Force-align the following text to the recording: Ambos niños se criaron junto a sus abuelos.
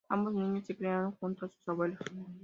Ambos 0.09 0.33
niños 0.35 0.65
se 0.65 0.75
criaron 0.77 1.11
junto 1.17 1.45
a 1.45 1.49
sus 1.49 1.67
abuelos. 1.69 1.99